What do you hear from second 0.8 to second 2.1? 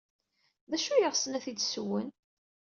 ay ɣsen ad t-id-ssewwen?